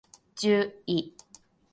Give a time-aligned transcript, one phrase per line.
[0.33, 1.13] じゅい